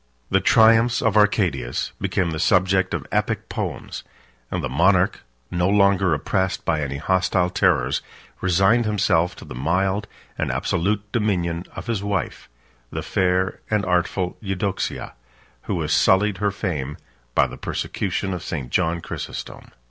[0.31, 4.01] The triumphs of Arcadius became the subject of epic poems;
[4.49, 5.19] 40 and the monarch,
[5.51, 8.01] no longer oppressed by any hostile terrors,
[8.41, 10.07] resigned himself to the mild
[10.39, 12.49] and absolute dominion of his wife,
[12.89, 15.13] the fair and artful Eudoxia,
[15.65, 16.97] who was sullied her fame
[17.35, 18.71] by the persecution of St.
[18.71, 19.69] John Chrysostom.